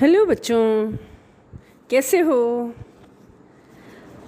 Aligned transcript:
Hello 0.00 0.26
बच्चों, 0.26 0.92
कैसे 1.90 2.20
हो? 2.20 2.72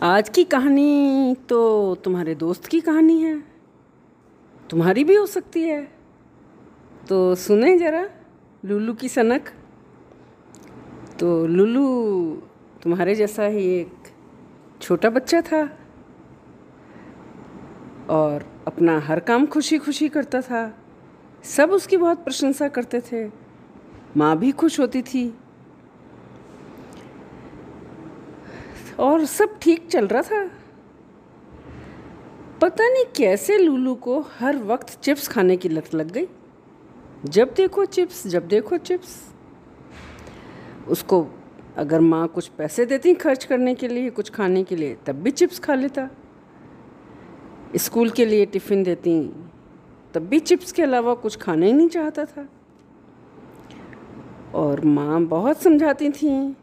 आज 0.03 0.29
की 0.29 0.45
कहानी 0.45 1.37
तो 1.49 1.95
तुम्हारे 1.95 2.35
दोस्त 2.35 2.67
की 2.67 2.81
कहानी 2.81 3.23
है। 3.23 3.45
तुम्हारी 4.71 5.05
भी 5.05 5.15
हो 5.15 5.27
सकती 5.27 5.63
है। 5.63 5.93
तो 7.09 7.35
सुने 7.35 7.79
ज़रा 7.79 8.11
लुल्लू 8.65 8.95
की 8.95 9.09
सनक। 9.09 9.49
तो 11.21 11.47
लुल्लू 11.47 12.37
तुम्हारे 12.83 13.15
जैसा 13.15 13.45
ही 13.45 13.67
एक 13.81 13.93
छोटा 14.81 15.11
बच्चा 15.11 15.41
था 15.41 15.79
और 18.11 18.65
अपना 18.67 19.01
हर 19.01 19.21
काम 19.21 19.47
खुशी 19.47 19.79
खुशी 19.79 20.09
करता 20.09 20.41
था। 20.41 20.79
सब 21.45 21.71
उसकी 21.71 21.97
बहुत 21.97 22.25
प्रशंसा 22.25 22.69
करते 22.69 23.01
थे। 23.01 23.31
माँ 24.17 24.39
भी 24.39 24.53
खुश 24.53 24.81
होती 24.81 25.03
थी। 25.03 25.39
और 29.01 29.25
सब 29.25 29.59
ठीक 29.59 29.89
चल 29.89 30.07
रहा 30.07 30.23
था। 30.23 30.51
पता 32.61 32.89
नहीं 32.89 33.05
कैसे 33.17 33.59
लूलू 33.59 33.95
को 33.95 34.21
हर 34.21 34.57
वक्त 34.57 35.01
चिप्स 35.03 35.29
खाने 35.29 35.57
की 35.57 35.69
लत 35.69 35.95
लग 35.95 36.11
गई। 36.11 36.27
जब 37.25 37.55
देखो 37.57 37.85
चिप्स, 37.85 38.27
जब 38.27 38.49
देखो 38.49 38.77
चिप्स। 38.77 39.35
उसको 40.89 41.27
अगर 41.77 42.01
माँ 42.01 42.29
कुछ 42.29 42.49
पैसे 42.49 42.87
देती 42.87 43.15
खर्च 43.15 43.45
करने 43.45 43.75
के 43.75 43.89
लिए, 43.89 44.11
कुछ 44.11 44.31
खाने 44.31 44.65
के 44.65 44.77
लिए, 44.77 44.97
तब 45.07 45.17
भी 45.17 45.31
चिप्स 45.31 45.59
खा 45.59 45.75
लेता। 45.75 46.09
स्कूल 47.77 48.11
के 48.11 48.25
लिए 48.25 48.47
टिफ़िन 48.47 48.83
देती, 48.83 49.33
तब 50.15 50.23
भी 50.23 50.39
चिप्स 50.39 50.73
के 50.73 50.83
अलावा 50.83 51.15
कुछ 51.15 51.37
खाना 51.37 51.67
ही 51.67 51.73
नहीं 51.73 51.89
चाहता 51.89 52.25
था। 52.25 52.49
और 54.55 54.85
माँ 54.85 55.23
बहुत 55.23 55.63
समझाती 55.63 56.11
थी 56.11 56.57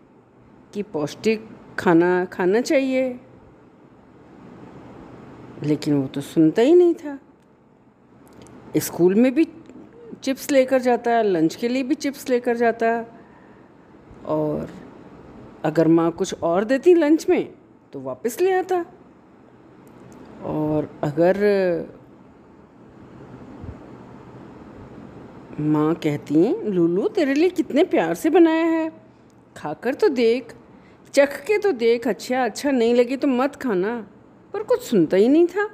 कि 0.73 0.84
पौष्टिक 0.84 1.53
खाना 1.79 2.25
खाना 2.25 2.61
चाहिए। 2.61 3.19
लेकिन 5.63 6.02
वो 6.02 6.07
तो 6.07 6.21
सुनता 6.21 6.61
ही 6.61 6.75
नहीं 6.75 6.93
था। 6.93 7.19
स्कूल 8.77 9.16
में 9.16 9.35
भी 9.35 9.47
चिप्स 10.23 10.51
लेकर 10.51 10.81
जाता, 10.81 11.21
लंच 11.21 11.55
के 11.55 11.67
लिए 11.67 11.83
भी 11.83 11.95
चिप्स 11.95 12.29
लेकर 12.29 12.57
जाता। 12.57 13.05
और 14.25 14.69
अगर 15.66 15.88
माँ 15.88 16.11
कुछ 16.11 16.35
और 16.44 16.63
देती 16.63 16.94
लंच 16.94 17.29
में 17.29 17.53
तो 17.94 18.01
वापस 18.01 18.41
ले 18.41 18.53
आता। 18.53 18.85
और 20.44 20.99
अगर 21.03 21.38
माँ 25.59 25.95
कहती 25.95 26.44
हैं, 26.44 26.63
लूलू, 26.63 27.07
तेरे 27.07 27.33
लिए 27.33 27.49
कितने 27.49 27.83
प्यार 27.83 28.13
से 28.13 28.29
बनाया 28.29 28.66
है। 28.66 28.91
खाकर 29.57 29.94
तो 29.94 30.07
देख। 30.07 30.53
चख 31.14 31.42
के 31.42 31.58
तो 31.58 31.72
देख 31.72 32.08
अच्छा 32.08 32.45
अच्छा 32.45 32.72
नहीं 32.72 32.95
लगे 32.95 33.17
तो 33.17 33.28
मत 33.28 33.56
खाना। 33.56 34.08
पर 34.53 34.64
कुछ 34.64 34.81
सुनता 34.81 35.17
ही 35.17 35.28
नहीं 35.28 35.47
था। 35.47 35.69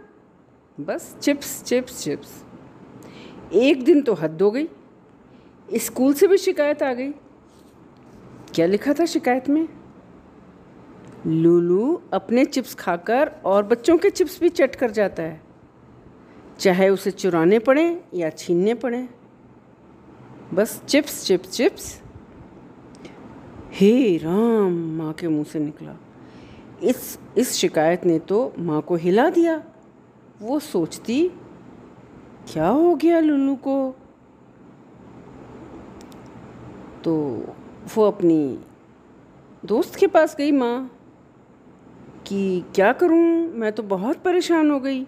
बस 0.80 1.18
चिप्स 1.22 1.64
चिप्स 1.64 2.04
चिप्स। 2.04 2.44
एक 3.54 3.84
दिन 3.84 4.02
तो 4.02 4.14
हद 4.14 4.42
हो 4.42 4.52
गई। 4.52 4.68
स्कूल 5.76 6.14
से 6.14 6.28
भी 6.28 6.38
शिकायत 6.38 6.84
आ 6.84 6.94
गई। 6.94 7.12
क्या 8.56 8.66
लिखा 8.66 8.94
था 8.94 9.06
शिकायत 9.06 9.50
में? 9.50 9.70
लूलू 11.28 12.02
अपने 12.14 12.46
चिप्स 12.46 12.76
खाकर 12.76 13.28
और 13.46 13.64
बच्चों 13.64 13.98
के 13.98 14.10
चिप्स 14.10 14.40
भी 14.40 14.50
चट 14.50 14.76
कर 14.76 14.92
जाता 14.92 15.24
है। 15.24 15.42
चाहे 16.60 16.90
उसे 16.90 17.12
चुराने 17.12 17.60
पड़े 17.60 18.04
या 18.14 18.30
छीनने 18.30 18.74
पड़े। 18.74 19.10
बस 20.54 20.84
चिप्स 20.84 21.26
चिप्स 21.26 21.52
चिप्स। 21.52 22.02
हे 23.80 24.18
राम, 24.18 24.98
माँ 24.98 25.14
के 25.14 25.28
मुँह 25.28 25.44
से 25.44 25.60
निकला। 25.60 25.96
इस 26.84 27.20
इस 27.38 27.54
शिकायत 27.54 28.06
ने 28.06 28.20
तो 28.20 28.54
माँ 28.60 28.82
को 28.82 28.96
हिला 28.96 29.30
दिया। 29.30 29.64
वो 30.42 30.60
सोचती, 30.60 31.30
क्या 32.54 32.68
हो 32.68 32.96
गया 32.96 33.20
लुल्लू 33.20 33.56
को? 33.56 33.96
तो 37.04 37.16
वो 37.96 38.04
अपनी 38.04 38.60
दोस्त 39.66 39.96
के 39.96 40.08
पास 40.08 40.36
गई 40.36 40.52
माँ, 40.52 40.92
कि 42.28 42.64
क्या 42.76 42.94
करूँ? 42.94 43.54
मैं 43.54 43.72
तो 43.72 43.84
बहुत 43.84 44.18
परेशान 44.18 44.72
हो 44.72 44.80
गई। 44.80 45.08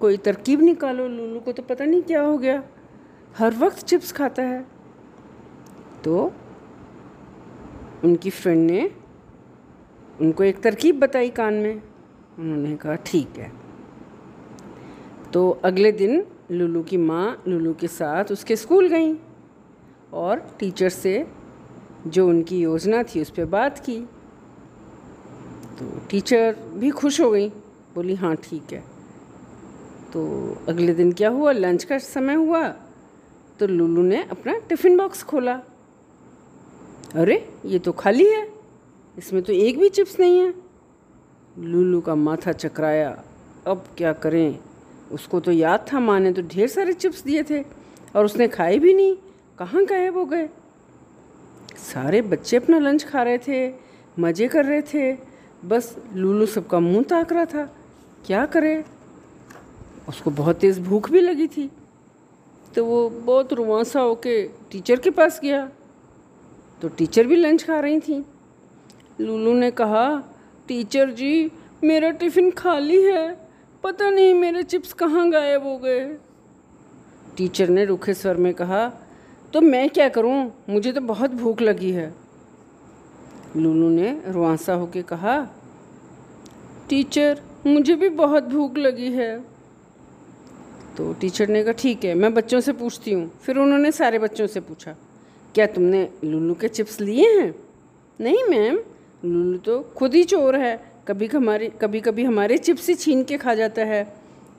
कोई 0.00 0.16
तरकीब 0.16 0.60
निकालो 0.60 1.08
लुल्लू 1.08 1.40
को 1.40 1.52
तो 1.52 1.62
पता 1.62 1.84
नहीं 1.84 2.02
क्या 2.02 2.22
हो 2.22 2.38
गया। 2.38 2.62
हर 3.38 3.54
वक्त 3.54 3.78
चिप्स 3.78 4.12
खाता 4.12 4.42
है। 4.42 4.66
तो 6.04 6.32
उनकी 8.04 8.30
फ्रेंड 8.30 8.70
ने 8.70 8.90
उनको 10.20 10.44
एक 10.44 10.60
तरकीब 10.62 10.98
बताई 11.00 11.30
कान 11.30 11.54
में। 11.54 11.82
उन्होंने 12.38 12.76
कहा, 12.76 12.94
ठीक 12.96 13.38
है। 13.38 13.52
तो 15.32 15.50
अगले 15.64 15.92
दिन 15.92 16.24
लुलू 16.50 16.82
की 16.82 16.96
माँ 16.96 17.42
लुलू 17.48 17.74
के 17.74 17.88
साथ 17.88 18.32
उसके 18.32 18.56
स्कूल 18.56 18.88
गई 18.88 19.14
और 20.12 20.40
टीचर 20.58 20.88
से 20.88 21.26
जो 22.06 22.28
उनकी 22.28 22.58
योजना 22.60 23.02
थी 23.02 23.20
उस 23.20 23.30
पर 23.30 23.44
बात 23.46 23.78
की। 23.78 23.98
तो 25.78 25.90
टीचर 26.10 26.56
भी 26.74 26.90
खुश 26.90 27.20
हो 27.20 27.30
गई, 27.30 27.48
बोली 27.94 28.14
हाँ 28.14 28.34
ठीक 28.36 28.72
है। 28.72 28.82
तो 30.12 30.22
अगले 30.68 30.94
दिन 30.94 31.12
क्या 31.12 31.28
हुआ? 31.28 31.52
लंच 31.52 31.84
का 31.84 31.98
समय 31.98 32.34
हुआ 32.34 32.66
तो 33.58 33.66
लुलू 33.66 34.02
ने 34.02 34.22
अपना 34.22 34.58
टिफ़िन 34.68 34.96
बॉक्स 34.96 35.22
खोला। 35.22 35.60
अरे, 37.14 37.48
ये 37.66 37.78
तो 37.78 37.92
खाली 37.92 38.26
है। 38.26 38.48
इसमें 39.18 39.42
तो 39.42 39.52
एक 39.52 39.78
भी 39.78 39.88
चिप्स 39.88 40.20
नहीं 40.20 40.38
है। 40.38 40.54
लुलू 41.58 42.00
का 42.00 42.14
माथा 42.14 42.52
चकराया। 42.52 43.24
अब 43.66 43.84
क्या 43.96 44.12
करें? 44.12 44.58
उसको 45.12 45.40
तो 45.40 45.52
याद 45.52 45.86
था 45.92 46.00
माँ 46.00 46.20
ने 46.20 46.32
तो 46.32 46.42
ढेर 46.42 46.68
सारे 46.68 46.92
चिप्स 46.92 47.22
दिए 47.22 47.42
थे 47.42 47.62
और 48.16 48.24
उसने 48.24 48.48
खाए 48.48 48.78
भी 48.78 48.94
नहीं। 48.94 49.16
कहाँ 49.58 49.84
गायब 49.84 50.16
हो 50.16 50.24
गए? 50.24 50.48
सारे 51.76 52.22
बच्चे 52.22 52.56
अपना 52.56 52.78
लंच 52.78 53.04
खा 53.04 53.22
रहे 53.22 53.38
थे, 53.38 53.74
मज़े 54.18 54.48
कर 54.48 54.64
रहे 54.64 54.82
थे। 54.82 55.16
बस 55.64 55.96
लूलू 56.14 56.46
सबका 56.46 56.80
मुँह 56.80 57.02
ताक 57.02 57.32
रहा 57.32 57.44
था। 57.44 57.76
क्या 58.26 58.46
करे? 58.46 58.84
उसको 60.08 60.30
बहुत 60.30 60.56
तेज़ 60.56 60.80
भूख 60.80 61.10
भी 61.10 61.20
लगी 61.20 61.46
थी। 61.46 61.70
तो 62.76 62.84
वो 62.84 63.10
बहुत 63.10 63.52
रुआसा 63.52 64.00
होके 64.00 64.42
टीचर 64.42 64.96
के 64.96 65.10
पास 65.10 65.40
गया। 65.42 65.70
तो 66.84 66.88
टीचर 66.88 67.26
भी 67.26 67.36
लंच 67.36 67.62
खा 67.62 67.78
रही 67.80 67.98
थी। 68.00 68.14
लूलू 69.20 69.52
ने 69.54 69.70
कहा 69.70 70.06
टीचर 70.68 71.10
जी, 71.10 71.50
मेरा 71.84 72.10
टिफ़िन 72.10 72.50
खाली 72.50 73.00
है। 73.02 73.22
पता 73.84 74.08
नहीं 74.10 74.34
मेरे 74.34 74.62
चिप्स 74.62 74.92
कहाँ 74.92 75.28
गायब 75.30 75.62
हो 75.62 75.76
गए। 75.78 76.04
टीचर 77.36 77.68
ने 77.68 77.84
रूखे 77.84 78.14
स्वर 78.14 78.36
में 78.36 78.52
कहा 78.54 78.88
तो 79.52 79.60
मैं 79.60 79.88
क्या 79.90 80.08
करूँ? 80.08 80.64
मुझे 80.68 80.92
तो 80.92 81.00
बहुत 81.02 81.30
भूख 81.30 81.60
लगी 81.62 81.90
है। 81.92 82.12
लूलू 83.56 83.88
ने 83.88 84.10
रुआसा 84.26 84.74
होके 84.74 85.02
कहा 85.02 85.38
टीचर 86.88 87.40
मुझे 87.66 87.94
भी 87.94 88.08
बहुत 88.10 88.48
भूख 88.48 88.76
लगी 88.78 89.10
है। 89.12 89.38
तो 90.96 91.12
टीचर 91.12 91.48
ने 91.48 91.62
कहा, 91.64 91.72
ठीक 91.72 92.04
है, 92.04 92.14
मैं 92.14 92.34
बच्चों 92.34 92.60
से 92.60 92.72
पूछती 92.74 93.12
हूँ। 93.12 93.30
फिर 93.42 93.58
उन्होंने 93.58 93.92
सारे 93.92 94.18
बच्चों 94.18 94.46
से 94.46 94.60
पूछा 94.60 94.96
क्या 95.54 95.66
तुमने 95.66 96.08
लुल्लू 96.24 96.54
के 96.54 96.68
चिप्स 96.68 97.00
लिए 97.00 97.40
हैं? 97.40 97.54
नहीं, 98.20 98.44
मैम। 98.50 98.74
लुल्लू 99.24 99.58
तो 99.58 99.80
खुद 99.80 100.14
ही 100.14 100.24
चोर 100.24 100.56
है। 100.56 100.92
कभी 101.08 101.26
हमारे, 101.26 101.68
कभी 101.68 102.00
कभी 102.00 102.24
हमारे 102.24 102.58
चिप्स 102.58 102.88
ही 102.88 102.94
छीन 102.94 103.24
के 103.24 103.38
खा 103.38 103.54
जाता 103.54 103.82
है। 103.82 104.16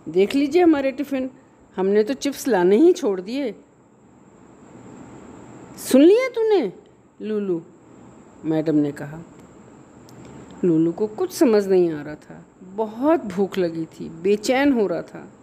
देख 0.09 0.35
लीजिए 0.35 0.61
हमारे 0.61 0.91
टिफ़िन। 0.91 1.29
हमने 1.75 2.03
तो 2.03 2.13
चिप्स 2.13 2.47
लाने 2.47 2.75
ही 2.75 2.93
छोड़ 2.93 3.21
दिए। 3.21 3.55
सुन 5.77 6.01
लिया 6.01 6.29
तूने? 6.29 6.73
लूलू 7.21 7.61
मैडम 8.45 8.75
ने 8.75 8.91
कहा। 8.91 9.21
लूलू 10.65 10.91
को 10.91 11.07
कुछ 11.07 11.31
समझ 11.31 11.67
नहीं 11.67 11.91
आ 11.91 12.01
रहा 12.01 12.15
था। 12.15 12.45
बहुत 12.63 13.25
भूख 13.25 13.57
लगी 13.57 13.85
थी। 13.85 14.09
बेचैन 14.09 14.73
हो 14.73 14.87
रहा 14.87 15.01
था। 15.01 15.33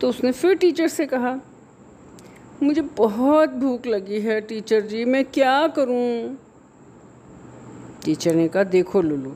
तो 0.00 0.08
उसने 0.08 0.32
फिर 0.32 0.54
टीचर 0.54 0.88
से 0.88 1.06
कहा 1.06 1.40
मुझे 2.62 2.82
बहुत 2.96 3.50
भूख 3.50 3.86
लगी 3.86 4.20
है, 4.20 4.40
टीचर 4.40 4.80
जी 4.80 5.04
मैं 5.04 5.24
क्या 5.24 5.66
करूँ? 5.68 6.36
टीचर 8.04 8.34
ने 8.34 8.46
कहा, 8.48 8.62
देखो 8.64 9.00
लुलू, 9.02 9.34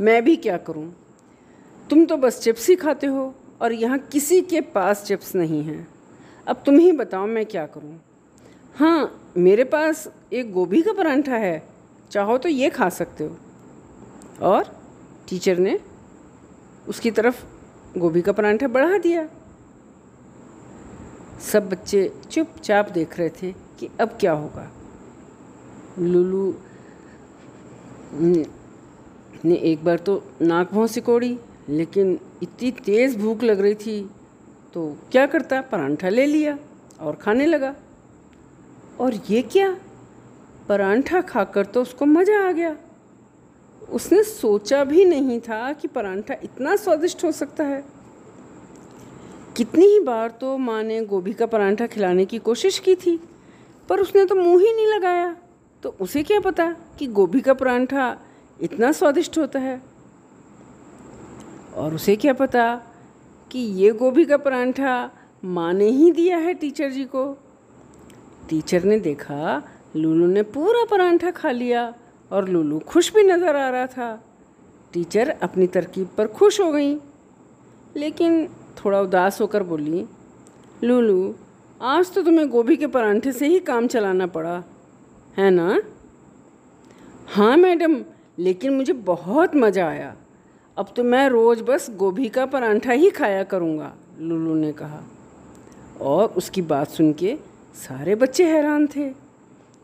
मैं 0.00 0.22
भी 0.24 0.36
क्या 0.36 0.56
करूँ? 0.58 0.92
तुम 1.90 2.04
तो 2.06 2.16
बस 2.16 2.40
चिप्स 2.40 2.68
ही 2.68 2.76
खाते 2.76 3.06
हो 3.06 3.32
और 3.62 3.72
यहाँ 3.72 3.98
किसी 4.12 4.40
के 4.42 4.60
पास 4.60 5.04
चिप्स 5.04 5.34
नहीं 5.34 5.62
हैं 5.64 5.86
अब 6.46 6.62
तुम 6.66 6.78
ही 6.78 6.92
बताओ 6.92 7.26
मैं 7.26 7.44
क्या 7.46 7.66
करूँ? 7.66 7.98
हाँ 8.76 9.32
मेरे 9.36 9.64
पास 9.64 10.08
एक 10.32 10.52
गोभी 10.52 10.82
का 10.82 10.92
परांठा 10.92 11.36
है 11.36 11.62
चाहो 12.10 12.38
तो 12.38 12.48
ये 12.48 12.70
खा 12.70 12.88
सकते 12.88 13.24
हो 13.24 14.46
और 14.46 14.64
टीचर 15.28 15.58
ने 15.58 15.78
उसकी 16.88 17.10
तरफ़ 17.10 17.44
गोभी 17.98 18.22
का 18.22 18.32
परांठा 18.32 18.68
बढ़ा 18.68 18.98
दिया 18.98 19.28
सब 21.42 21.68
बच्चे 21.68 22.10
चुपचाप 22.30 22.90
देख 22.90 23.18
रहे 23.18 23.28
थे 23.32 23.52
कि 23.78 23.88
अब 24.00 24.16
क्या 24.20 24.32
होगा। 24.32 24.70
लुलू 25.98 26.54
ने 29.44 29.54
एक 29.54 29.84
बार 29.84 29.98
तो 29.98 30.22
नाक 30.42 30.72
भौं 30.72 30.86
सिकोड़ी, 30.86 31.38
लेकिन 31.68 32.18
इतनी 32.42 32.70
तेज़ 32.84 33.16
भूख 33.18 33.42
लग 33.42 33.60
रही 33.60 33.74
थी 33.76 34.00
तो 34.74 34.96
क्या 35.12 35.26
करता? 35.26 35.60
परांठा 35.62 36.08
ले 36.08 36.26
लिया 36.26 36.58
और 37.00 37.16
खाने 37.16 37.46
लगा। 37.46 37.74
और 39.00 39.14
ये 39.30 39.42
क्या? 39.42 39.76
परांठा 40.68 41.20
खाकर 41.20 41.66
तो 41.66 41.82
उसको 41.82 42.06
मज़ा 42.06 42.38
आ 42.48 42.50
गया। 42.52 42.76
उसने 43.90 44.22
सोचा 44.22 44.82
भी 44.84 45.04
नहीं 45.04 45.38
था 45.40 45.72
कि 45.72 45.88
परांठा 45.88 46.34
इतना 46.44 46.74
स्वादिष्ट 46.76 47.24
हो 47.24 47.32
सकता 47.32 47.64
है। 47.64 47.82
कितनी 49.58 49.84
ही 49.84 50.00
बार 50.00 50.30
तो 50.30 50.56
माँ 50.58 50.82
ने 50.82 51.00
गोभी 51.00 51.32
का 51.32 51.46
परांठा 51.46 51.86
खिलाने 51.86 52.24
की 52.24 52.38
कोशिश 52.38 52.78
की 52.78 52.94
थी, 52.94 53.16
पर 53.88 54.00
उसने 54.00 54.24
तो 54.24 54.34
मुँह 54.34 54.60
ही 54.62 54.72
नहीं 54.74 54.86
लगाया। 54.86 55.34
तो 55.82 55.94
उसे 56.00 56.22
क्या 56.22 56.38
पता 56.40 56.66
कि 56.98 57.06
गोभी 57.06 57.40
का 57.40 57.54
परांठा 57.54 58.04
इतना 58.60 58.90
स्वादिष्ट 58.92 59.38
होता 59.38 59.58
है? 59.58 59.80
और 61.74 61.94
उसे 61.94 62.14
क्या 62.16 62.32
पता 62.32 62.74
कि 63.50 63.58
ये 63.58 63.90
गोभी 63.92 64.24
का 64.24 64.36
परांठा 64.36 65.10
माँ 65.42 65.72
ने 65.72 65.88
ही 65.88 66.10
दिया 66.12 66.36
है 66.36 66.54
टीचर 66.54 66.90
जी 66.90 67.04
को? 67.04 67.24
टीचर 68.50 68.84
ने 68.84 68.98
देखा, 69.00 69.62
लूलू 69.96 70.26
ने 70.26 70.42
पूरा 70.44 70.84
परांठा 70.84 71.30
खा 71.30 71.50
लिया 71.50 71.92
और 72.30 72.48
लूलू 72.48 72.78
खुश 72.78 73.12
भी 73.14 73.22
नज़र 73.22 73.56
आ 73.56 73.68
रहा 73.68 73.86
था। 73.86 74.14
टीचर 74.92 75.28
अपनी 75.42 75.66
तरकीब 75.66 76.08
पर 76.18 76.26
खुश 76.28 76.60
हो 76.60 76.70
गई, 76.72 76.94
लेकिन 77.96 78.48
थोड़ा 78.78 79.00
उदास 79.00 79.40
होकर 79.40 79.62
बोली, 79.62 80.04
लूलू, 80.84 81.34
आज 81.80 82.12
तो 82.14 82.22
तुम्हें 82.22 82.48
गोभी 82.48 82.76
के 82.76 82.86
परांठे 82.86 83.32
से 83.32 83.46
ही 83.46 83.58
काम 83.60 83.86
चलाना 83.86 84.26
पड़ा, 84.26 84.62
है 85.36 85.50
ना? 85.50 85.80
हाँ 87.28 87.56
मैडम, 87.56 88.00
लेकिन 88.38 88.74
मुझे 88.74 88.92
बहुत 88.92 89.56
मज़ा 89.56 89.86
आया। 89.88 90.14
अब 90.76 90.92
तो 90.96 91.04
मैं 91.04 91.28
रोज़ 91.28 91.62
बस 91.62 91.90
गोभी 91.96 92.28
का 92.28 92.46
परांठा 92.46 92.92
ही 92.92 93.10
खाया 93.10 93.42
करूँगा, 93.44 93.92
लुलू 94.20 94.54
ने 94.54 94.72
कहा। 94.72 95.02
और 96.00 96.28
उसकी 96.28 96.62
बात 96.62 96.88
सुन 96.88 97.12
के 97.12 97.36
सारे 97.76 98.14
बच्चे 98.14 98.44
हैरान 98.46 98.86
थे 98.86 99.08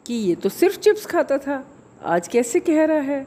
कि 0.06 0.14
ये 0.14 0.34
तो 0.34 0.48
सिर्फ़ 0.48 0.78
चिप्स 0.78 1.06
खाता 1.06 1.38
था, 1.38 1.64
आज 2.02 2.28
कैसे 2.28 2.60
कह 2.60 2.84
रहा 2.84 3.00
है? 3.02 3.26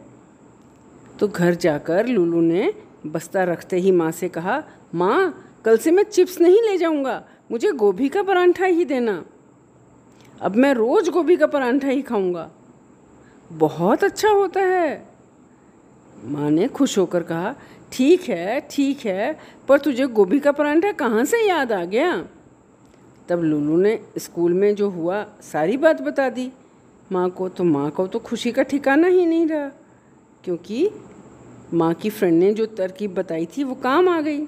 तो 1.20 1.28
घर 1.28 1.56
जाकर 1.56 2.08
लुलू 2.08 2.42
ने 2.42 2.74
बस्ता 3.06 3.44
रखते 3.44 3.78
ही 3.78 3.92
माँ 3.92 4.12
से 4.12 4.30
कहा, 4.30 4.64
माँ 4.96 5.47
कल 5.68 5.78
से 5.78 5.92
मैं 5.92 6.04
चिप्स 6.04 6.40
नहीं 6.42 6.62
ले 6.62 6.78
जाऊँगा। 6.78 7.24
मुझे 7.52 7.72
गोभी 7.72 8.10
का 8.10 8.22
परांठा 8.24 8.66
ही 8.66 8.86
देना। 8.86 9.24
अब 10.42 10.56
मैं 10.56 10.74
रोज़ 10.74 11.10
गोभी 11.12 11.36
का 11.38 11.48
परांठा 11.48 11.88
ही 11.88 12.02
खाऊँगा। 12.02 12.50
बहुत 13.52 14.04
अच्छा 14.04 14.30
होता 14.30 14.62
है। 14.62 15.08
माँ 16.24 16.50
ने 16.50 16.68
खुश 16.68 16.98
होकर 16.98 17.24
कहा, 17.24 17.54
ठीक 17.92 18.22
है 18.22 18.60
ठीक 18.72 19.06
है, 19.06 19.40
पर 19.68 19.80
तुझे 19.80 20.08
गोभी 20.08 20.40
का 20.40 20.52
परांठा 20.52 20.92
कहाँ 20.92 21.26
से 21.26 21.48
याद 21.48 21.72
आ 21.72 21.84
गया? 21.86 22.18
तब 23.30 23.44
लुलू 23.44 23.78
ने 23.78 24.00
स्कूल 24.18 24.54
में 24.54 24.76
जो 24.76 24.90
हुआ, 24.90 25.26
सारी 25.42 25.78
बात 25.78 26.02
बता 26.02 26.30
दी। 26.30 26.52
माँ 27.12 27.30
को 27.30 27.50
तो 27.50 27.64
माँ 27.64 27.90
को 27.92 28.08
तो 28.08 28.20
खुशी 28.20 28.52
का 28.52 28.64
ठिकाना 28.64 29.08
ही 29.08 29.26
नहीं 29.26 29.48
रहा, 29.48 29.70
क्योंकि 30.44 30.90
माँ 31.74 31.94
की 31.94 32.10
फ्रेंड 32.10 32.40
ने 32.40 32.54
जो 32.54 32.66
तरकीब 32.66 33.14
बताई 33.14 33.46
थी, 33.46 33.64
वो 33.64 33.76
काम 33.76 34.10
आ 34.10 34.22
गई। 34.22 34.48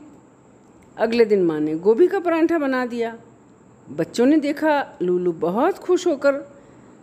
अगले 1.00 1.26
दिन 1.26 1.44
माँ 1.44 1.60
ने 1.60 1.76
गोभी 1.76 2.08
का 2.08 2.20
परांठा 2.20 2.58
बना 2.58 2.86
दिया। 2.86 3.18
बच्चों 3.90 4.26
ने 4.26 4.38
देखा, 4.38 4.98
लूलू 5.02 5.32
बहुत 5.32 5.78
खुश 5.78 6.08
होकर 6.08 6.32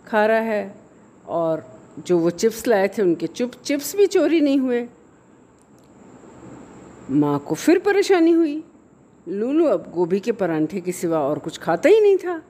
खा 0.06 0.26
रहा 0.26 0.38
है 0.38 0.74
और 1.26 1.80
जो 2.06 2.18
वो 2.18 2.30
चिप्स 2.30 2.66
लाए 2.66 2.88
थे, 2.88 3.02
उनके 3.02 3.26
चुप 3.26 3.52
चिप्स 3.64 3.96
भी 3.96 4.06
चोरी 4.06 4.40
नहीं 4.40 4.58
हुए। 4.58 4.88
माँ 7.10 7.38
को 7.38 7.54
फिर 7.54 7.78
परेशानी 7.78 8.30
हुई। 8.30 8.64
लूलू 9.28 9.66
अब 9.66 9.92
गोभी 9.94 10.20
के 10.20 10.32
परांठे 10.32 10.80
के 10.80 10.92
सिवा 10.92 11.18
और 11.18 11.38
कुछ 11.38 11.58
खाता 11.58 11.88
ही 11.88 12.00
नहीं 12.00 12.16
था। 12.16 12.42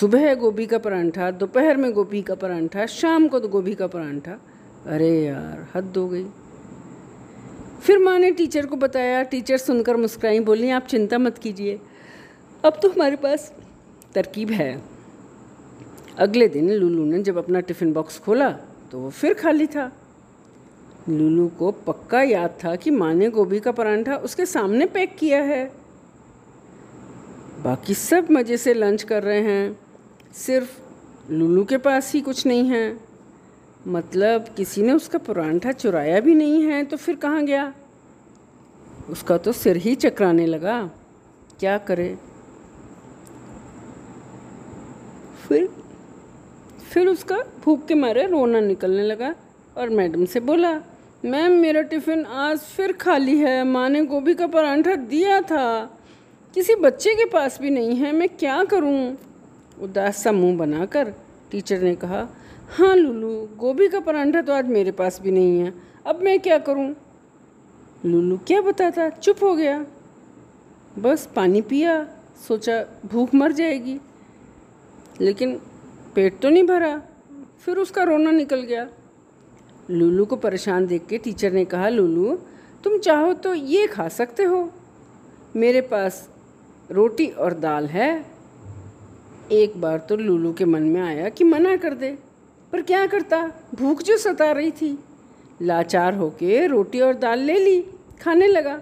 सुबह 0.00 0.34
गोभी 0.34 0.66
का 0.66 0.78
परांठा, 0.78 1.30
दोपहर 1.30 1.76
में 1.76 1.92
गोभी 1.92 2.22
का 2.22 2.34
परांठा, 2.34 2.86
शाम 2.86 3.28
को 3.28 3.38
तो 3.38 3.48
गोभी 3.48 3.74
का 3.74 3.86
परांठा। 3.86 4.32
अरे 4.86 5.24
यार, 5.24 5.68
हद 5.74 5.94
हो 5.96 6.08
गई। 6.08 6.26
फिर 7.84 7.98
माँ 7.98 8.18
ने 8.18 8.30
टीचर 8.30 8.66
को 8.66 8.76
बताया, 8.76 9.22
टीचर 9.22 9.56
सुनकर 9.56 9.96
मुस्कुराई, 9.96 10.40
बोली, 10.40 10.70
आप 10.70 10.86
चिंता 10.86 11.18
मत 11.18 11.38
कीजिए, 11.38 11.78
अब 12.64 12.78
तो 12.82 12.88
हमारे 12.88 13.16
पास 13.16 13.52
तरकीब 14.14 14.50
है। 14.50 14.82
अगले 16.18 16.48
दिन 16.48 16.70
लूलू 16.70 17.04
ने 17.04 17.22
जब 17.22 17.38
अपना 17.38 17.60
टिफ़िन 17.60 17.92
बॉक्स 17.92 18.18
खोला 18.18 18.50
तो 18.92 18.98
वो 18.98 19.10
फिर 19.10 19.34
खाली 19.34 19.66
था। 19.66 19.90
लूलू 21.08 21.46
को 21.58 21.70
पक्का 21.86 22.22
याद 22.22 22.58
था 22.64 22.74
कि 22.76 22.90
माँ 22.90 23.12
ने 23.14 23.28
गोभी 23.30 23.60
का 23.60 23.72
परांठा 23.72 24.16
उसके 24.16 24.46
सामने 24.46 24.86
पैक 24.86 25.16
किया 25.16 25.42
है। 25.42 25.64
बाकी 27.64 27.94
सब 27.94 28.30
मज़े 28.30 28.56
से 28.56 28.74
लंच 28.74 29.02
कर 29.02 29.22
रहे 29.22 29.40
हैं। 29.40 29.76
सिर्फ़ 30.36 31.32
लूलू 31.32 31.64
के 31.64 31.78
पास 31.78 32.12
ही 32.12 32.20
कुछ 32.20 32.46
नहीं 32.46 32.68
है। 32.70 33.13
मतलब 33.86 34.46
किसी 34.56 34.82
ने 34.82 34.92
उसका 34.92 35.18
परांठा 35.18 35.72
चुराया 35.72 36.20
भी 36.20 36.34
नहीं 36.34 36.62
है 36.62 36.84
तो 36.84 36.96
फिर 36.96 37.16
कहाँ 37.16 37.44
गया? 37.44 37.72
उसका 39.10 39.36
तो 39.36 39.52
सिर 39.52 39.76
ही 39.76 39.94
चकराने 39.94 40.46
लगा। 40.46 40.90
क्या 41.60 41.78
करे? 41.78 42.18
फिर 45.48 45.68
फिर 46.92 47.08
उसका 47.08 47.36
भूख 47.64 47.86
के 47.86 47.94
मारे 47.94 48.26
रोना 48.26 48.60
निकलने 48.60 49.02
लगा 49.02 49.34
और 49.76 49.88
मैडम 49.88 50.24
से 50.24 50.40
बोला, 50.40 50.72
मैम, 51.24 51.52
मेरा 51.52 51.82
टिफ़िन 51.82 52.24
आज 52.24 52.58
फिर 52.58 52.92
खाली 52.92 53.38
है। 53.38 53.64
माँ 53.64 53.88
ने 53.88 54.04
गोभी 54.04 54.34
का 54.34 54.46
परांठा 54.46 54.94
दिया 54.94 55.40
था। 55.40 55.84
किसी 56.54 56.74
बच्चे 56.74 57.14
के 57.14 57.24
पास 57.24 57.60
भी 57.60 57.70
नहीं 57.70 57.96
है, 57.96 58.12
मैं 58.12 58.28
क्या 58.28 58.64
करूँ? 58.64 59.16
उदास 59.82 60.22
सा 60.22 60.32
मुँह 60.32 60.56
बनाकर 60.58 61.14
टीचर 61.50 61.80
ने 61.80 61.94
कहा 61.94 62.28
हाँ 62.70 62.96
लुलू, 62.96 63.48
गोभी 63.56 63.88
का 63.88 64.00
परांठा 64.00 64.42
तो 64.42 64.52
आज 64.52 64.66
मेरे 64.66 64.92
पास 64.92 65.20
भी 65.20 65.30
नहीं 65.30 65.60
है। 65.60 65.74
अब 66.06 66.20
मैं 66.22 66.40
क्या 66.40 66.58
करूँ? 66.58 66.94
लुलू 68.06 68.38
क्या 68.38 68.60
बताता? 68.60 69.08
चुप 69.08 69.42
हो 69.42 69.54
गया। 69.54 69.86
बस 70.98 71.28
पानी 71.36 71.60
पिया, 71.60 72.08
सोचा 72.48 72.86
भूख 73.06 73.34
मर 73.34 73.52
जाएगी। 73.52 74.00
लेकिन 75.20 75.60
पेट 76.14 76.40
तो 76.40 76.48
नहीं 76.48 76.64
भरा। 76.64 77.02
फिर 77.60 77.76
उसका 77.76 78.02
रोना 78.02 78.30
निकल 78.30 78.60
गया। 78.60 78.88
लुलू 79.90 80.24
को 80.24 80.36
परेशान 80.36 80.86
देख 80.86 81.06
के 81.06 81.18
टीचर 81.18 81.52
ने 81.52 81.64
कहा, 81.64 81.88
लूलू, 81.88 82.38
तुम 82.84 82.98
चाहो 82.98 83.32
तो 83.32 83.54
ये 83.54 83.86
खा 83.86 84.08
सकते 84.08 84.42
हो। 84.42 84.70
मेरे 85.56 85.80
पास 85.80 86.30
रोटी 86.90 87.26
और 87.26 87.54
दाल 87.54 87.86
है। 87.86 88.26
एक 89.52 89.80
बार 89.80 89.98
तो 89.98 90.16
लुलू 90.16 90.52
के 90.52 90.64
मन 90.64 90.82
में 90.82 91.00
आया 91.00 91.28
कि 91.28 91.44
मना 91.44 91.76
कर 91.76 91.94
दे। 91.94 92.18
पर 92.74 92.82
क्या 92.82 93.06
करता? 93.06 93.52
भूख 93.74 94.02
जो 94.02 94.16
सता 94.16 94.52
रही 94.52 94.70
थी। 94.70 94.98
लाचार 95.62 96.14
होके 96.14 96.66
रोटी 96.66 97.00
और 97.00 97.14
दाल 97.14 97.38
ले 97.38 97.58
ली, 97.58 97.82
खाने 98.22 98.46
लगा। 98.46 98.80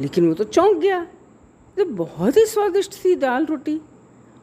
लेकिन 0.00 0.28
वो 0.28 0.34
तो 0.34 0.44
चौंक 0.44 0.76
गया। 0.76 1.04
तो 1.76 1.84
बहुत 1.84 2.36
ही 2.36 2.46
स्वादिष्ट 2.46 3.04
थी 3.04 3.14
दाल 3.14 3.46
रोटी 3.46 3.80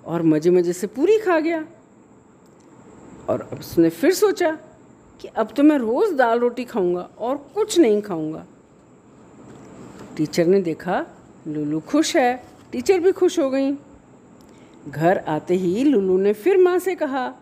और 0.05 0.21
मज़े 0.21 0.51
मज़े 0.51 0.73
से 0.73 0.87
पूरी 0.87 1.17
खा 1.19 1.39
गया। 1.39 1.65
और 3.29 3.49
अब 3.51 3.59
उसने 3.59 3.89
फिर 3.89 4.13
सोचा 4.13 4.51
कि 5.21 5.27
अब 5.27 5.53
तो 5.57 5.63
मैं 5.63 5.77
रोज़ 5.77 6.13
दाल 6.13 6.39
रोटी 6.39 6.65
खाऊँगा 6.65 7.09
और 7.19 7.37
कुछ 7.37 7.79
नहीं 7.79 8.01
खाऊँगा। 8.01 8.45
टीचर 10.17 10.45
ने 10.45 10.61
देखा, 10.61 11.05
लूलू 11.47 11.79
खुश 11.79 12.15
है। 12.17 12.43
टीचर 12.71 12.99
भी 12.99 13.11
खुश 13.11 13.39
हो 13.39 13.49
गई। 13.49 13.77
घर 14.87 15.17
आते 15.17 15.53
ही 15.53 15.83
लूलू 15.83 16.17
ने 16.17 16.33
फिर 16.33 16.57
माँ 16.57 16.79
से 16.79 16.95
कहा 16.95 17.33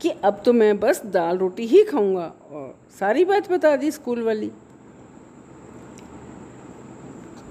कि 0.00 0.10
अब 0.10 0.42
तो 0.44 0.52
मैं 0.52 0.80
बस 0.80 1.06
दाल 1.06 1.38
रोटी 1.38 1.66
ही 1.66 1.84
खाऊँगा। 1.84 2.32
और 2.50 2.78
सारी 3.00 3.24
बात 3.24 3.52
बता 3.52 3.76
दी 3.76 3.90
स्कूल 3.90 4.22
वाली। 4.22 4.50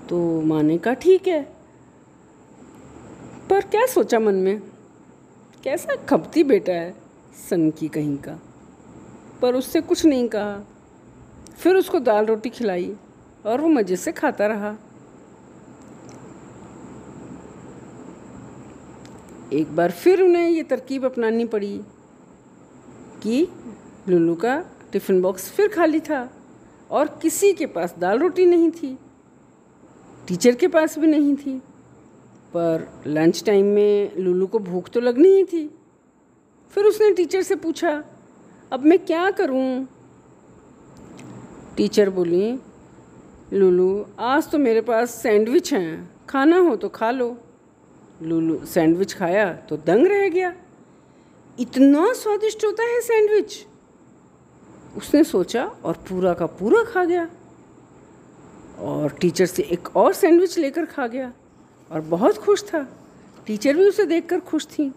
तो 0.09 0.41
माँ 0.41 0.63
ने 0.63 0.77
कहा 0.77 0.93
ठीक 0.93 1.27
है। 1.27 1.41
पर 3.49 3.61
क्या 3.61 3.85
सोचा 3.85 4.19
मन 4.19 4.35
में? 4.35 4.61
कैसा 5.63 5.95
खपती 5.95 6.43
बेटा 6.43 6.73
है 6.73 6.91
सन 7.49 7.69
की 7.71 7.87
कहीं 7.87 8.17
का? 8.17 8.39
पर 9.41 9.55
उससे 9.55 9.81
कुछ 9.81 10.05
नहीं 10.05 10.27
कहा। 10.27 10.65
फिर 11.57 11.75
उसको 11.75 11.99
दाल 11.99 12.25
रोटी 12.25 12.49
खिलाई 12.49 12.95
और 13.45 13.61
वो 13.61 13.67
मज़े 13.67 13.95
से 13.95 14.11
खाता 14.11 14.47
रहा। 14.47 14.75
एक 19.53 19.75
बार 19.75 19.91
फिर 19.91 20.21
उन्हें 20.21 20.49
ये 20.49 20.63
तरकीब 20.63 21.05
अपनानी 21.05 21.45
पड़ी। 21.45 21.81
कि 23.23 23.47
लुल्लू 24.09 24.35
का 24.35 24.57
टिफ़िन 24.91 25.21
बॉक्स 25.21 25.49
फिर 25.51 25.67
खाली 25.67 25.99
था 25.99 26.29
और 26.91 27.07
किसी 27.21 27.51
के 27.53 27.65
पास 27.65 27.95
दाल 27.99 28.19
रोटी 28.19 28.45
नहीं 28.45 28.69
थी, 28.71 28.97
टीचर 30.27 30.55
के 30.55 30.67
पास 30.67 30.97
भी 30.99 31.07
नहीं 31.07 31.35
थी। 31.35 31.57
पर 32.53 32.87
लंच 33.07 33.43
टाइम 33.45 33.65
में 33.65 34.17
लूलू 34.17 34.47
को 34.47 34.59
भूख 34.59 34.89
तो 34.89 34.99
लगनी 34.99 35.29
ही 35.29 35.43
थी। 35.43 35.67
फिर 36.73 36.85
उसने 36.85 37.11
टीचर 37.13 37.41
से 37.41 37.55
पूछा, 37.55 37.91
अब 38.71 38.85
मैं 38.85 38.99
क्या 38.99 39.29
करूँ? 39.31 39.87
टीचर 41.77 42.09
बोली, 42.09 42.57
लुलू, 43.53 44.05
आज 44.19 44.49
तो 44.51 44.57
मेरे 44.57 44.81
पास 44.81 45.11
सैंडविच 45.13 45.73
हैं, 45.73 46.09
खाना 46.29 46.57
हो 46.59 46.75
तो 46.75 46.89
खा 46.89 47.11
लो। 47.11 47.35
लुलू 48.21 48.59
सैंडविच 48.65 49.13
खाया 49.13 49.51
तो 49.69 49.77
दंग 49.77 50.07
रह 50.07 50.27
गया। 50.29 50.53
इतना 51.59 52.13
स्वादिष्ट 52.13 52.65
होता 52.65 52.83
है 52.83 53.01
सैंडविच। 53.01 53.65
उसने 54.97 55.23
सोचा 55.23 55.65
और 55.65 55.93
पूरा 55.93 56.33
का 56.33 56.45
पूरा 56.45 56.83
खा 56.83 57.05
गया। 57.05 57.27
और 58.79 59.09
टीचर 59.11 59.45
से 59.45 59.63
एक 59.63 59.95
और 59.97 60.13
सैंडविच 60.13 60.57
लेकर 60.57 60.85
खा 60.85 61.07
गया। 61.07 61.33
और 61.91 62.01
बहुत 62.01 62.37
खुश 62.37 62.63
था। 62.63 62.87
टीचर 63.45 63.77
भी 63.77 63.87
उसे 63.87 64.05
देखकर 64.05 64.39
खुश 64.39 64.65
थी। 64.65 64.93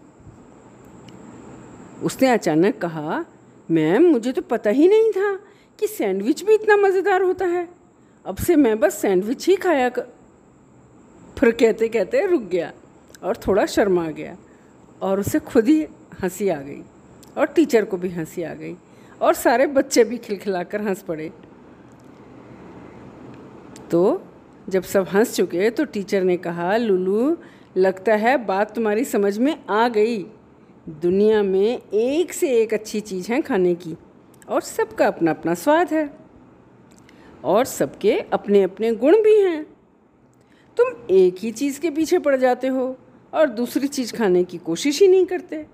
उसने 2.03 2.27
अचानक 2.27 2.77
कहा, 2.77 3.25
मैम, 3.71 4.03
मुझे 4.03 4.31
तो 4.31 4.41
पता 4.41 4.69
ही 4.69 4.87
नहीं 4.87 5.11
था 5.11 5.39
कि 5.79 5.87
सैंडविच 5.87 6.43
भी 6.43 6.53
इतना 6.53 6.77
मज़ेदार 6.77 7.21
होता 7.21 7.45
है। 7.45 7.69
अब 8.25 8.37
से 8.37 8.55
मैं 8.55 8.79
बस 8.79 9.01
सैंडविच 9.01 9.47
ही 9.47 9.55
खाया 9.55 9.89
कर 9.89 10.07
फिर 11.39 11.51
कहते 11.51 11.87
कहते 11.87 12.25
रुक 12.25 12.41
गया 12.41 12.71
और 13.23 13.37
थोड़ा 13.37 13.65
शर्मा 13.65 14.07
गया 14.07 14.37
और 15.01 15.19
उसे 15.19 15.39
खुद 15.39 15.67
ही 15.67 15.87
हँसी 16.13 16.49
आ 16.49 16.59
गई 16.61 16.81
और 17.37 17.45
टीचर 17.45 17.85
को 17.85 17.97
भी 17.97 18.09
हँसी 18.09 18.43
आ 18.43 18.53
गई 18.53 18.75
और 19.21 19.33
सारे 19.33 19.67
बच्चे 19.67 20.03
भी 20.03 20.17
खिलखिलाकर 20.17 20.81
हंस 20.81 21.01
पड़े। 21.01 21.31
तो 23.91 24.21
जब 24.69 24.83
सब 24.83 25.07
हंस 25.07 25.35
चुके 25.35 25.69
तो 25.69 25.85
टीचर 25.85 26.23
ने 26.23 26.37
कहा, 26.37 26.77
लुलू, 26.77 27.37
लगता 27.77 28.15
है 28.15 28.37
बात 28.45 28.75
तुम्हारी 28.75 29.05
समझ 29.05 29.37
में 29.37 29.65
आ 29.65 29.87
गई। 29.87 30.17
दुनिया 30.89 31.41
में 31.43 31.81
एक 31.93 32.33
से 32.33 32.49
एक 32.61 32.73
अच्छी 32.73 32.99
चीज़ 32.99 33.31
है 33.31 33.41
खाने 33.41 33.75
की 33.75 33.95
और 34.49 34.61
सबका 34.61 35.07
अपना 35.07 35.31
अपना 35.31 35.53
स्वाद 35.53 35.93
है 35.93 36.09
और 37.43 37.65
सबके 37.65 38.19
अपने 38.33 38.63
अपने 38.63 38.93
गुण 38.95 39.21
भी 39.21 39.35
हैं। 39.41 39.63
तुम 40.77 40.93
एक 41.09 41.35
ही 41.39 41.51
चीज़ 41.51 41.79
के 41.79 41.89
पीछे 41.89 42.19
पड़ 42.19 42.35
जाते 42.35 42.67
हो 42.67 42.95
और 43.33 43.49
दूसरी 43.49 43.87
चीज़ 43.87 44.13
खाने 44.13 44.43
की 44.43 44.57
कोशिश 44.57 45.01
ही 45.01 45.07
नहीं 45.07 45.25
करते। 45.25 45.65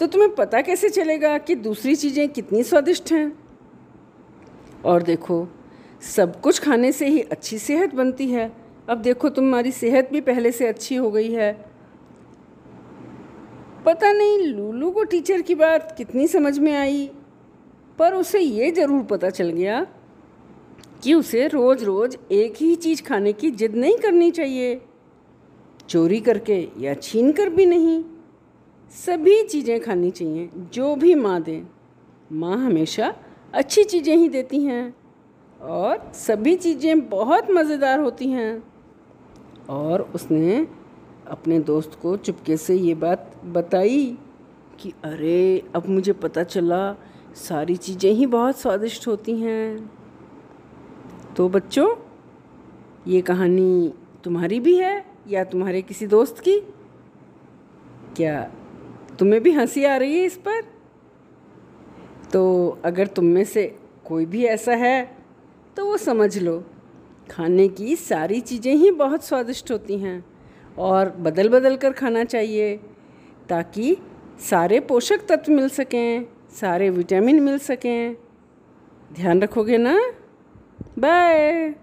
तो 0.00 0.06
तुम्हें 0.06 0.34
पता 0.34 0.60
कैसे 0.60 0.88
चलेगा 0.88 1.38
कि 1.38 1.54
दूसरी 1.54 1.94
चीज़ें 1.96 2.28
कितनी 2.28 2.62
स्वादिष्ट 2.62 3.12
हैं? 3.12 3.32
और 4.84 5.02
देखो, 5.02 5.48
सब 6.16 6.40
कुछ 6.40 6.58
खाने 6.58 6.92
से 6.92 7.06
ही 7.06 7.20
अच्छी 7.20 7.58
सेहत 7.58 7.94
बनती 7.94 8.26
है। 8.26 8.52
अब 8.88 8.98
देखो, 8.98 9.28
तुम्हारी 9.28 9.72
सेहत 9.72 10.08
भी 10.12 10.20
पहले 10.20 10.52
से 10.52 10.66
अच्छी 10.66 10.94
हो 10.94 11.10
गई 11.10 11.32
है। 11.32 11.52
पता 13.86 14.12
नहीं, 14.12 14.38
लूलू 14.38 14.90
को 14.90 15.04
टीचर 15.04 15.40
की 15.40 15.54
बात 15.54 15.94
कितनी 15.96 16.26
समझ 16.26 16.58
में 16.58 16.76
आई, 16.76 17.10
पर 17.98 18.14
उसे 18.14 18.40
ये 18.40 18.70
ज़रूर 18.70 19.02
पता 19.02 19.30
चल 19.30 19.50
गया 19.50 19.86
कि 21.02 21.14
उसे 21.14 21.46
रोज़ 21.48 21.84
रोज़ 21.84 22.16
एक 22.32 22.54
ही 22.56 22.74
चीज़ 22.74 23.02
खाने 23.02 23.32
की 23.32 23.50
जिद 23.50 23.74
नहीं 23.74 23.96
करनी 23.96 24.30
चाहिए। 24.30 24.80
चोरी 25.88 26.20
करके 26.20 26.68
या 26.78 26.94
छीन 26.94 27.32
कर 27.32 27.48
भी 27.48 27.66
नहीं। 27.66 28.04
सभी 28.92 29.42
चीज़ें 29.42 29.80
खानी 29.80 30.10
चाहिए, 30.10 30.50
जो 30.72 30.96
भी 30.96 31.14
माँ 31.14 31.42
दें। 31.42 31.62
माँ 32.32 32.56
हमेशा 32.56 33.14
अच्छी 33.54 33.84
चीज़ें 33.84 34.16
ही 34.16 34.28
देती 34.28 34.64
हैं 34.64 34.94
और 35.60 36.12
सभी 36.14 36.56
चीज़ें 36.56 37.08
बहुत 37.08 37.50
मज़ेदार 37.50 38.00
होती 38.00 38.28
हैं। 38.28 38.64
और 39.68 40.02
उसने 40.02 40.66
अपने 41.26 41.60
दोस्त 41.60 41.98
को 42.02 42.16
चुपके 42.16 42.56
से 42.56 42.74
ये 42.74 42.94
बात 42.94 43.40
बताई 43.44 44.18
कि, 44.80 44.92
अरे, 45.04 45.64
अब 45.74 45.88
मुझे 45.88 46.12
पता 46.12 46.42
चला, 46.42 46.96
सारी 47.34 47.76
चीज़ें 47.76 48.12
ही 48.12 48.26
बहुत 48.26 48.58
स्वादिष्ट 48.58 49.08
होती 49.08 49.36
हैं। 49.40 49.90
तो 51.36 51.48
बच्चों, 51.48 51.96
ये 53.06 53.20
कहानी 53.20 53.94
तुम्हारी 54.24 54.60
भी 54.60 54.78
है 54.78 55.06
या 55.28 55.44
तुम्हारे 55.44 55.82
किसी 55.82 56.06
दोस्त 56.06 56.38
की? 56.38 56.60
क्या 58.16 58.52
तुम्हें 59.18 59.42
भी 59.42 59.52
हँसी 59.52 59.84
आ 59.84 59.96
रही 59.96 60.18
है 60.18 60.24
इस 60.24 60.36
पर? 60.36 60.60
तो 62.32 62.42
अगर 62.84 63.06
तुम 63.06 63.24
में 63.24 63.44
से 63.44 63.66
कोई 64.06 64.26
भी 64.26 64.44
ऐसा 64.44 64.74
है 64.74 65.02
तो 65.76 65.84
वो 65.86 65.96
समझ 65.96 66.38
लो, 66.38 66.62
खाने 67.30 67.68
की 67.68 67.96
सारी 67.96 68.40
चीज़ें 68.40 68.74
ही 68.74 68.90
बहुत 68.90 69.24
स्वादिष्ट 69.24 69.70
होती 69.70 69.98
हैं 69.98 70.24
और 70.78 71.10
बदल 71.18 71.48
बदल 71.48 71.76
कर 71.76 71.92
खाना 71.92 72.24
चाहिए, 72.24 72.76
ताकि 73.48 73.96
सारे 74.40 74.80
पोषक 74.80 75.26
तत्व 75.28 75.52
मिल 75.52 75.68
सकें, 75.68 76.26
सारे 76.50 76.90
विटामिन 76.90 77.40
मिल 77.42 77.58
सकें। 77.58 78.16
ध्यान 79.12 79.42
रखोगे 79.42 79.78
ना? 79.78 79.96
बाय। 80.98 81.74